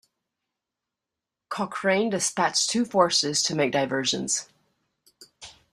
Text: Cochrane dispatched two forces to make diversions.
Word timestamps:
Cochrane 1.49 2.09
dispatched 2.09 2.71
two 2.71 2.85
forces 2.85 3.43
to 3.43 3.53
make 3.53 3.71
diversions. 3.71 4.49